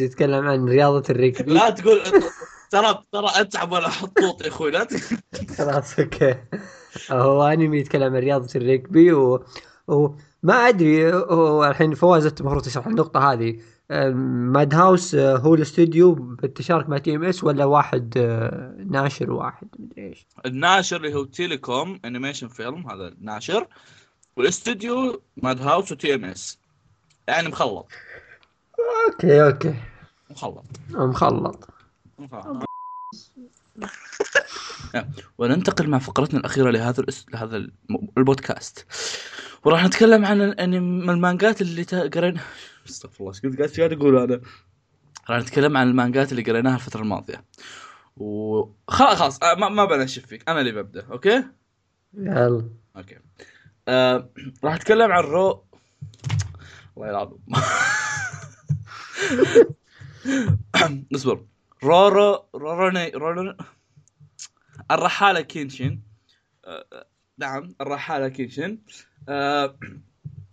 [0.00, 1.54] يتكلم عن رياضة الركبي.
[1.54, 2.02] لا تقول
[2.70, 4.88] ترى ترى اتعب وأنا أحط طوط يا أخوي لا
[5.58, 6.34] خلاص okay.
[7.10, 9.44] هو أنمي يتكلم عن رياضة الريكبي و...
[9.86, 13.58] وما أدري هو الحين فواز أنت المفروض تشرح النقطة هذه.
[13.90, 20.26] Madhouse آه، هو الاستوديو بالتشارك مع TMS ولا واحد آه، ناشر واحد؟ مدري إيش.
[20.46, 23.66] الناشر اللي هو Telecom Animation Film هذا الناشر
[24.36, 26.58] والاستوديو Madhouse و TMS.
[27.28, 27.88] يعني مخلط.
[29.06, 29.74] okay okay.
[30.30, 30.64] مخلط.
[30.90, 31.68] مخلط.
[35.38, 37.26] وننتقل مع فقرتنا الأخيرة لهذا الأس...
[37.32, 37.66] لهذا
[38.18, 38.86] البودكاست.
[39.64, 41.10] وراح نتكلم عن الأنم...
[41.10, 42.40] المانجات اللي قرينا
[42.88, 44.40] استغفر الله إيش قاعد أقول أنا.
[45.30, 47.44] راح نتكلم عن المانجات اللي قريناها الفترة الماضية.
[48.16, 51.44] و خلاص ما, ما بنشف فيك أنا اللي ببدأ okay؟
[52.14, 52.70] يلا.
[52.96, 53.18] okay.
[53.88, 54.30] آه...
[54.64, 55.64] راح اتكلم عن رو
[56.96, 57.38] الله يلعنهم
[61.14, 61.44] اصبر.
[61.84, 63.54] رورو روروني رورو
[64.90, 66.00] الرحالة كينشن
[66.64, 67.06] آه،
[67.38, 68.78] نعم الرحالة كينشن
[69.28, 69.78] آه،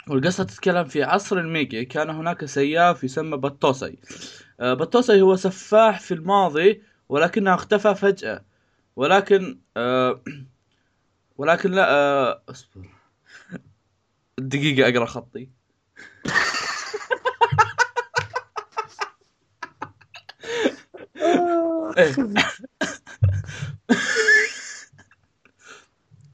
[0.07, 3.97] والقصة تتكلم في عصر الميجي كان هناك سياف يسمى باتوسي
[4.59, 8.45] آه، باتوسي هو سفاح في الماضي ولكنه اختفى فجأة.
[8.95, 9.59] ولكن
[11.37, 12.87] ولكن لا اصبر.
[14.37, 15.49] دقيقة أقرأ خطي.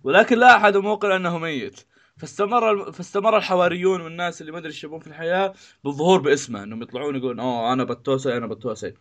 [0.03, 1.79] ولكن لا أحد موقن أنه ميت.
[2.21, 7.39] فاستمر فاستمر الحواريون والناس اللي ما أدري إيش في الحياة بالظهور باسمه إنهم يطلعون يقولون
[7.39, 8.93] أوه أنا بتوسي أنا بتوسي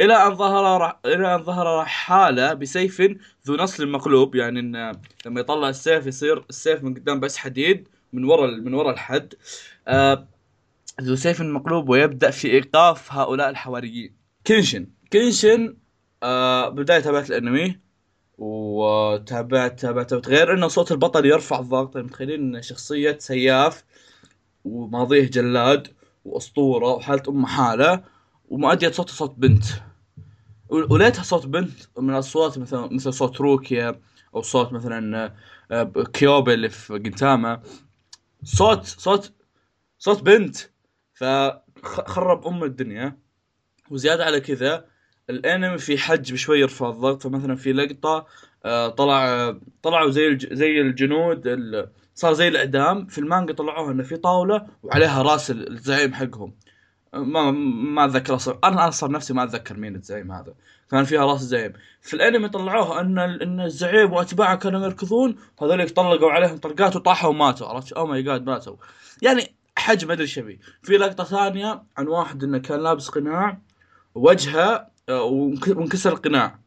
[0.00, 0.98] إلى أن ظهر رح...
[1.06, 3.00] إلى أن ظهر رحالة بسيف
[3.46, 8.24] ذو نصل مقلوب يعني إن لما يطلع السيف يصير السيف من قدام بس حديد من
[8.24, 9.34] ورا من ورا الحد.
[9.88, 10.28] آه...
[11.00, 14.16] ذو سيف مقلوب ويبدأ في إيقاف هؤلاء الحواريين.
[14.46, 14.86] كينشن.
[15.12, 15.76] كينشن
[16.22, 17.80] آه بداية تابعت الأنمي
[18.38, 21.96] وتابعت تابعت غير إنه صوت البطل يرفع الضغط.
[21.96, 23.84] يعني متخيلين إن شخصية سياف
[24.64, 25.88] وماضيه جلاد
[26.24, 28.04] وأسطورة وحالة أم حالة
[28.48, 29.64] ومؤدية صوت صوت بنت.
[30.68, 34.00] وليتها صوت بنت من الأصوات مثل مثل صوت روكيا
[34.34, 35.32] أو صوت مثلا
[35.70, 37.62] آه، كيوبي اللي في جنتاما
[38.44, 39.32] صوت صوت
[39.98, 40.56] صوت بنت.
[41.14, 43.18] فخرب أم الدنيا.
[43.90, 44.95] وزيادة على كذا
[45.30, 47.22] الانمي في حج بشوي يرفع الضغط.
[47.22, 48.26] فمثلا في لقطة
[48.64, 50.38] آه، طلع طلعوا زي.
[50.52, 51.88] زي الجنود ال...
[52.14, 53.06] صار زي الإعدام.
[53.06, 56.52] في المانجا طلعوها إنه في طاولة وعليها راس ال- الزعيم حقهم.
[57.14, 57.50] ما
[57.94, 58.58] ما أتذكر أصلا.
[58.64, 60.54] أنا أنا صار نفسي ما أتذكر مين الزعيم هذا.
[60.90, 61.72] كان فيها راس الزعيم.
[62.00, 65.36] في الانمي طلعوها إن إن الزعيم وأتباعه كانوا يركضون.
[65.60, 67.66] وهذول طلقوا عليهم طلقات وطاحوا وماتوا.
[67.66, 68.76] عرفت؟ oh my god ماتوا.
[69.22, 70.60] يعني حج ما أدري إيش يبي.
[70.82, 73.58] في لقطة ثانية عن واحد إنه كان لابس قناع.
[74.14, 76.58] وجهه وانكسر القناع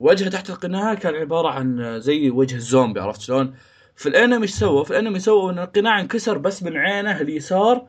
[0.00, 3.54] وجهه تحت القناع كان عبارة عن زي وجه الزومبي عرفت شلون؟
[3.96, 7.86] في الانمي إيش سووا؟ في الانمي سووا إن القناع انكسر بس من عينه اليسار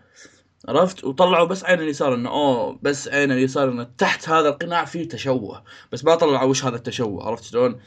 [0.68, 5.08] عرفت وطلعوا بس عين اليسار إنه أوه بس عين اليسار إنه تحت هذا القناع فيه
[5.08, 7.80] تشوه بس ما طلعوا وش هذا التشوه عرفت شلون؟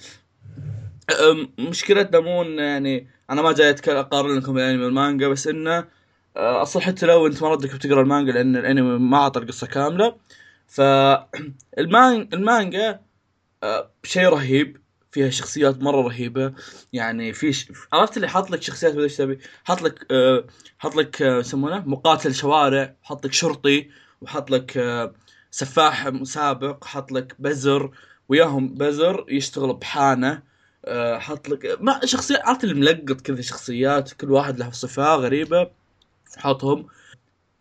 [1.58, 5.84] مشكلتنا مو إن يعني أنا ما جاي أقارن لكم الأنمي والمانجا بس إنه
[6.36, 10.16] آه، أصلا حتى لو أنت ما ردك بتقرأ المانجا لأن الأنمي ما أعطى القصة كاملة
[10.68, 13.00] فالمان المانجا
[13.62, 14.76] آه، شيء رهيب
[15.12, 16.52] فيها شخصيات مرة رهيبة.
[16.92, 17.72] يعني في ش...
[17.92, 20.44] عرفت اللي حاط لك شخصيات إيش تبي حاط لك آه،
[20.78, 25.12] حط لك آه، يسمونه؟ مقاتل شوارع حط لك شرطي وحط لك آه،
[25.50, 27.90] سفاح سابق حط لك بزر
[28.28, 30.42] وياهم بزر يشتغل بحانة
[30.84, 35.70] آه، حط لك ما شخصيات عرفت اللي ملقط كذا شخصيات كل واحد له صفة غريبة
[36.36, 36.86] حطهم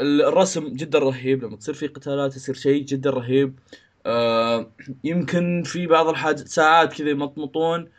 [0.02, 3.60] الرسم جدا رهيب لما تصير في قتالات يصير شيء جدا رهيب.
[4.06, 4.72] آه
[5.04, 7.90] يمكن في بعض الحاجات ساعات كذا يمطمطون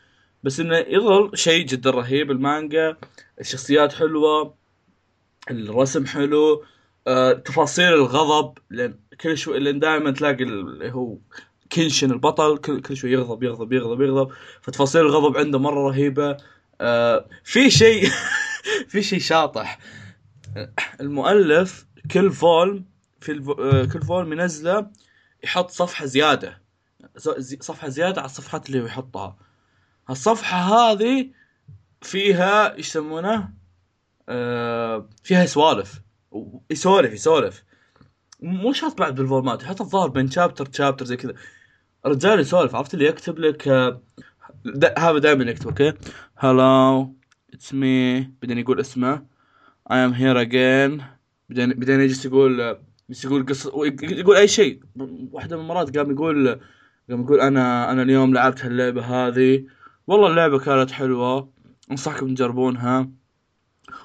[0.42, 2.30] بس إنه يظل شيء جدا رهيب.
[2.30, 2.96] المانجا
[3.40, 4.54] الشخصيات حلوة
[5.50, 6.64] الرسم حلو
[7.06, 11.16] آه تفاصيل الغضب لأن كل شوي لأن دائما تلاقي اللي هو
[11.72, 14.32] كنشن البطل كل, كل شوي يغضب يغضب يغضب يغضب.
[14.62, 16.36] فتفاصيل الغضب عنده مرة رهيبة.
[16.80, 18.08] آه في شيء
[18.90, 19.78] في شيء شاطح.
[21.00, 22.84] المؤلف كل فولم
[23.20, 23.54] في.
[23.58, 24.90] آه، كل فولم ينزله
[25.44, 26.62] يحط صفحة زيادة.
[27.60, 29.36] صفحة زيادة على الصفحات اللي يحطها.
[30.10, 31.30] الصفحه هذه
[32.02, 33.50] فيها يسمونه؟
[34.28, 36.00] آه فيها سوالف
[36.70, 37.64] يسولف يسولف.
[38.40, 41.34] مو شرط بعد بال format يحط الظاهر بين chapter chapter زي كذا.
[42.06, 44.02] الرجال يسولف عرفت اللي يكتب لك آه،
[44.98, 45.92] هذا دائما يكتب okay
[46.36, 47.14] hello
[47.54, 49.35] it's me بعدين يقول اسمه.
[49.88, 51.02] I am here again.
[51.48, 52.76] بعدين بعدين يجلس يقول
[53.08, 53.70] يجلس يقول قصة
[54.02, 54.80] يقول أي شيء.
[55.32, 56.60] واحدة من المرات قام يقول
[57.10, 59.64] قام يقول أنا أنا اليوم لعبت هاللعبة هذه.
[60.06, 61.52] والله اللعبة كانت حلوة.
[61.90, 63.10] أنصحكم تجربونها.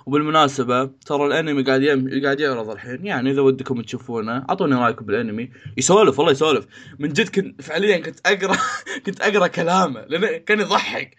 [0.06, 2.24] وبالمناسبة ترى الأنمي قاعد يم...
[2.24, 3.06] قاعد يعرض الحين.
[3.06, 5.52] يعني إذا ودكم تشوفونه أعطوني رأيكم بالأنمي.
[5.78, 6.68] يسولف والله يسولف.
[7.00, 8.58] من جد كنت فعليا كنت اقرا
[9.06, 11.18] كنت أقرأ كلامه لأنه كان يضحك.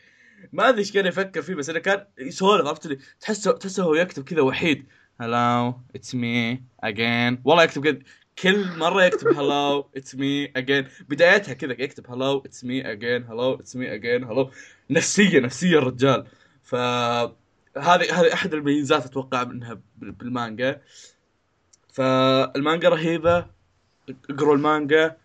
[0.53, 4.25] ما أدري إيش كان يفكر فيه بس انه كان يسولف عرفت تحسه تحسه هو يكتب
[4.25, 4.87] كذا وحيد.
[5.21, 7.99] hello it's me again والله يكتب كذا.
[8.39, 13.55] كل مرة يكتب hello it's me again بدايتها كذا يكتب hello it's me again hello
[13.55, 14.51] it's me again hello
[14.91, 16.27] نفسية نفسية الرجال.
[16.63, 20.81] ف هذه هذه أحد الميزات أتوقع منها بالمانجا.
[21.93, 23.47] فالمانجا رهيبة.
[24.31, 25.17] اقروا المانجا.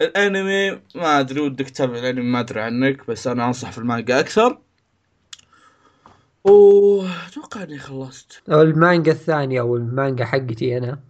[0.00, 4.58] الانمي ما ادري ودك تتابع الانمي ما ادري عنك بس أنا انصح في المانجا أكثر.
[6.44, 8.42] وأتوقع إني خلصت.
[8.48, 11.00] المانجا الثانية أو المانجا حقتي أنا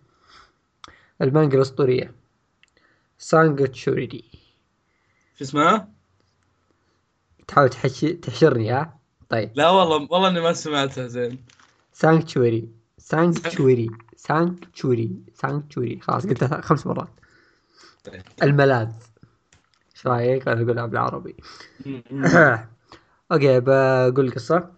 [1.23, 2.15] المانجا الأسطورية
[3.19, 4.25] سانكتشوري.
[5.39, 5.89] شو اسمها؟
[7.49, 8.01] تحاول تحش...
[8.01, 8.99] تحشرني ها؟
[9.29, 9.51] طيب.
[9.55, 11.45] لا والله والله إني ما سمعتها زين.
[11.93, 13.91] سانكتشوري سانكتشوري
[14.27, 17.20] سانكتشوري سانكتشوري خلاص قلتها خمس مرات.
[18.43, 18.89] الملاذ.
[19.95, 21.37] إيش رأيك؟ أنا أقولها بالعربي.
[23.33, 24.71] أوكي بقول القصة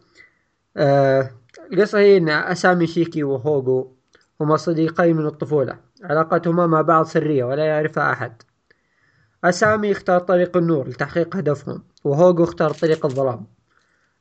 [0.76, 1.30] آه
[1.72, 3.96] القصة هي إن أسامي شيكي وهوغو
[4.40, 5.78] هما صديقين من الطفولة.
[6.04, 8.42] علاقتهما مع بعض سرية ولا يعرفها أحد.
[9.44, 13.46] أسامي اختار طريق النور لتحقيق هدفهم وهوغو اختار طريق الظلام.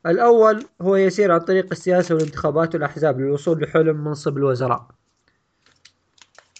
[0.05, 4.87] الأول هو يسير عن طريق السياسة والانتخابات والأحزاب للوصول لحلم منصب الوزراء.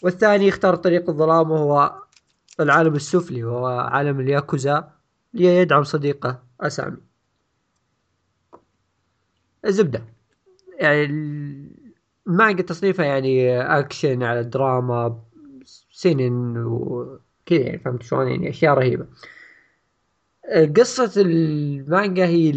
[0.02, 2.01] والثاني يختار طريق الظلام وهو
[2.64, 4.92] العالم السفلي وهو عالم الياكوزا
[5.34, 6.98] ليدعم صديقه أسامي.
[9.66, 10.06] الزبدة.
[10.80, 11.06] يعني
[12.28, 15.24] المانجا تصنيفها يعني أكشن على دراما
[15.92, 19.08] سنن وكذا يعني فهمت شلون؟ يعني أشياء رهيبة.
[20.78, 22.52] قصة المانجا هي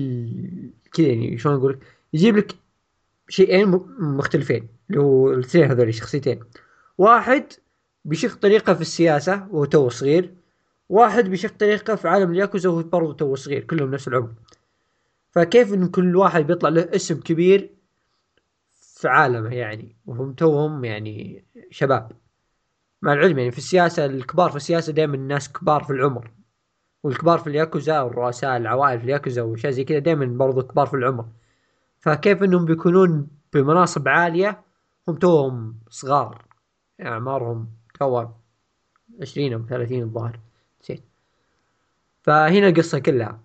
[0.92, 1.78] كذا يعني شلون أقول
[2.12, 2.54] يجيب لك
[3.28, 6.40] شيئين مختلفين اللي هو الاثنين هذول الشخصيتين
[6.98, 7.44] واحد
[8.04, 10.34] بيشق طريقة في السياسة وهو تو صغير
[10.88, 14.32] واحد بيشق طريقة في عالم الياكوزا وهو برضه تو صغير كلهم نفس العمر.
[15.30, 17.70] فكيف إن كل واحد بيطلع له اسم كبير
[18.72, 22.12] في عالمه يعني؟ وهم توهم يعني شباب.
[23.02, 26.30] مع العلم يعني في السياسة الكبار في السياسة دائما الناس كبار في العمر.
[27.02, 31.26] والكبار في الياكوزا والرؤساء العوائل في الياكوزا واشياء زي كذا دائما برضو كبار في العمر.
[32.00, 34.62] فكيف إنهم بيكونون بمناصب عالية؟
[35.08, 36.44] هم توهم صغار
[36.98, 38.26] يعني أعمارهم تو
[39.20, 40.40] 20 أو 30 الظاهر.
[40.82, 41.02] نسيت
[42.22, 43.40] فهنا القصة كلها.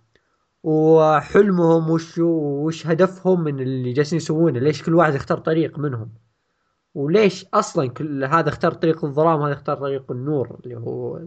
[0.63, 6.09] وحلمهم وش وش هدفهم من اللي جالسين يسوونه؟ ليش كل واحد يختار طريق منهم؟
[6.95, 11.19] وليش أصلا كل هذا اختار طريق الظلام هذا اختار طريق النور اللي هو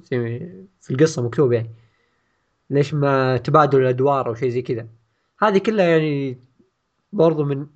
[0.81, 1.71] في القصة مكتوب يعني.
[2.71, 4.89] ليش ما تبادل الأدوار أو شيء زي كذا؟
[5.39, 6.39] هذه كلها يعني
[7.13, 7.67] برضو من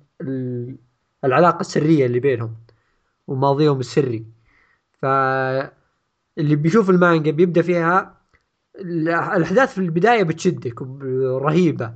[1.23, 2.55] العلاقة السرية اللي بينهم
[3.27, 4.25] وماضيهم السري.
[5.01, 5.05] ف
[6.37, 8.17] اللي بيشوف المانجا بيبدأ فيها
[8.79, 10.81] الأحداث في البداية بتشدك
[11.41, 11.93] رهيبه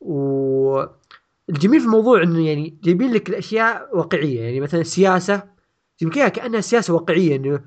[0.00, 5.42] والجميل في الموضوع إنه يعني جايبين لك الأشياء واقعية يعني مثلا السياسة
[6.02, 7.60] جايبين كأنها سياسة واقعية إنه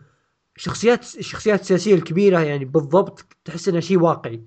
[0.55, 4.41] شخصيات الشخصيات السياسية الكبيرة يعني بالضبط تحس إنها شيء واقعي.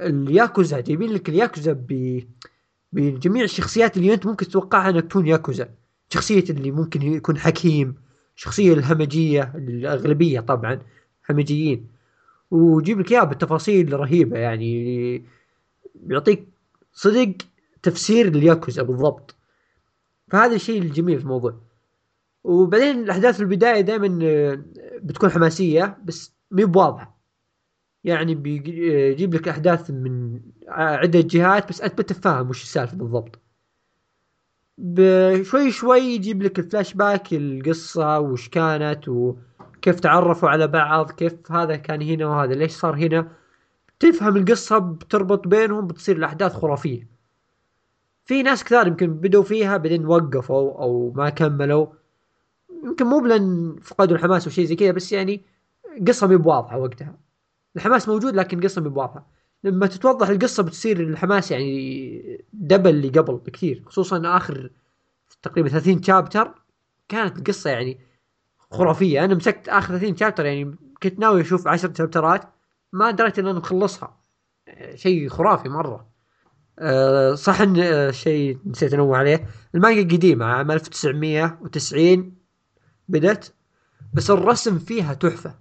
[0.00, 2.20] الياكوزا جايبين لك الياكوزا ب
[2.92, 5.68] بجميع الشخصيات اللي أنت ممكن تتوقعها إنها تكون ياكوزا.
[6.08, 7.94] شخصية اللي ممكن يكون حكيم.
[8.40, 10.78] شخصية الهمجية الأغلبية طبعا
[11.30, 11.88] همجيين.
[12.50, 15.24] ويجيب لك إياها بالتفاصيل رهيبة يعني
[16.06, 16.48] يعطيك
[16.92, 17.32] صدق
[17.82, 19.36] تفسير الياكوزا بالضبط.
[20.30, 21.60] فهذا الشيء الجميل في الموضوع.
[22.44, 24.08] وبعدين الأحداث في البداية دائما
[25.02, 27.20] بتكون حماسية بس مي بواضحة.
[28.04, 33.38] يعني بيجيب لك أحداث من عدة جهات بس أنت بتفهم وش السالفة بالضبط.
[34.78, 41.76] بشوي شوي يجيب لك الفلاش باك القصة وش كانت وكيف تعرفوا على بعض كيف هذا
[41.76, 43.32] كان هنا وهذا ليش صار هنا.
[44.00, 47.08] تفهم القصة بتربط بينهم بتصير الأحداث خرافية.
[48.24, 51.86] في ناس كثار يمكن بدوا فيها بعدين وقفوا أو ما كملوا.
[52.84, 55.44] يمكن مو بلن فقدوا الحماس وشيء زي كذا بس يعني
[56.08, 57.18] قصة مي بواضحة وقتها.
[57.76, 59.26] الحماس موجود لكن القصة مي بواضحة.
[59.64, 64.70] لما تتوضح القصة بتصير الحماس يعني double اللي قبل بكثير خصوصا آخر
[65.42, 66.54] تقريبا 30 chapter
[67.08, 68.00] كانت القصة يعني
[68.70, 69.24] خرافية.
[69.24, 72.42] أنا مسكت آخر 30 chapter يعني كنت ناوي أشوف 10 شابترات
[72.92, 74.16] ما دريت إن أنا مخلصها.
[74.94, 76.10] شيء خرافي مرة.
[76.78, 79.46] أه صح إن أه شيء نسيت أنوه عليه.
[79.74, 82.34] المانجا قديمة عام 1990
[83.08, 83.54] بدت
[84.14, 85.54] بس الرسم فيها تحفة.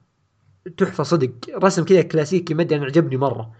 [0.77, 1.31] تحفة صدق.
[1.55, 3.51] رسم كذا كلاسيكي مدي أنا عجبني مرة.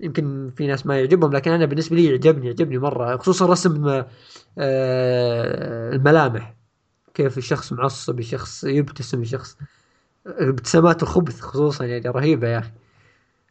[0.00, 3.88] يمكن في ناس ما يعجبهم لكن أنا بالنسبة لي يعجبني يعجبني مرة خصوصا رسم
[4.58, 6.54] آه، الملامح.
[7.14, 9.56] كيف الشخص معصب الشخص يبتسم الشخص
[10.26, 12.70] ابتسامات الخبث خصوصا يعني رهيبة يا أخي.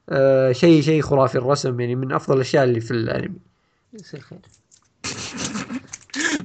[0.10, 3.40] آه، شيء شيء خرافي الرسم يعني من أفضل الأشياء اللي في الأنمي.
[3.94, 4.40] يصير خير.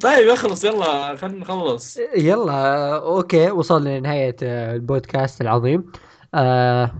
[0.02, 1.98] طيب اخلص يلا خلينا نخلص.
[2.16, 5.92] يلا okay وصلنا لنهاية آه، البودكاست العظيم.
[6.34, 6.90] آه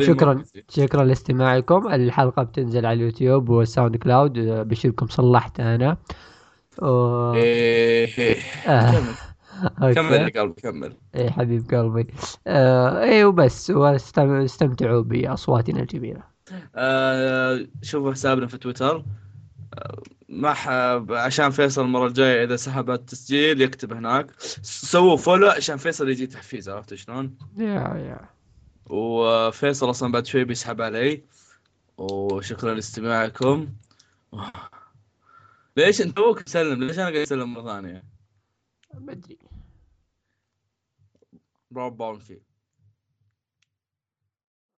[0.00, 0.44] شكرا.
[0.68, 1.88] شكرا لاستماعكم.
[1.88, 5.96] الحلقة بتنزل على اليوتيوب والساوند كلاود آه، بشيركم صلحت أنا.
[6.82, 6.86] و...
[7.34, 8.36] إيه.
[8.66, 9.02] آه.
[9.94, 10.12] كمل.
[10.12, 10.92] يا قلبي كمل.
[11.14, 12.06] إيه حبيب قلبي.
[12.46, 13.70] آه إيه وبس.
[13.70, 16.22] واستمتعوا بأصواتنا الجميلة.
[16.74, 19.04] آه شوفوا حسابنا في تويتر.
[19.74, 24.26] آه، ما حاب عشان فيصل المرة الجاية إذا سحب التسجيل يكتب هناك.
[24.62, 28.37] سووا فولو عشان فيصل يجي تحفيز عرفت شلون؟ يا يا
[28.88, 31.22] وفيصل أصلا بعد شوي بيسحب علي.
[31.98, 33.68] وشكرا لاستماعكم.
[35.76, 38.04] ليش أنت توك تسلم ليش أنا قاعد اسلم مرة ثانية؟
[38.94, 39.38] ما أدري.
[42.18, 42.47] فيه